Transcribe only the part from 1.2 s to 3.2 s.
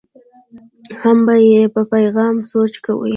به یې په پیغام سوچ کوي.